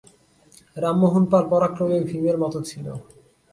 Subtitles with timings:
[0.77, 2.85] রামমোহন মাল পরাক্রমে ভীমের মতো ছিল।